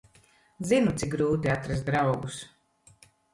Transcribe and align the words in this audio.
Zinu, 0.69 0.93
cik 1.01 1.11
grūti 1.17 1.51
atrast 1.57 1.85
draugus. 1.91 2.41